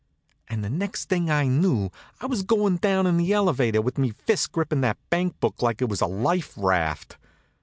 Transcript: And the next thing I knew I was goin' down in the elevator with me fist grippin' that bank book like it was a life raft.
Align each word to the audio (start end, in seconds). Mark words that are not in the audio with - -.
And 0.47 0.63
the 0.63 0.69
next 0.71 1.09
thing 1.09 1.29
I 1.29 1.45
knew 1.45 1.91
I 2.19 2.25
was 2.25 2.41
goin' 2.41 2.77
down 2.77 3.05
in 3.05 3.17
the 3.17 3.33
elevator 3.33 3.83
with 3.83 3.99
me 3.99 4.13
fist 4.25 4.51
grippin' 4.51 4.81
that 4.81 4.97
bank 5.11 5.39
book 5.39 5.61
like 5.61 5.79
it 5.79 5.89
was 5.89 6.01
a 6.01 6.07
life 6.07 6.53
raft. 6.57 7.17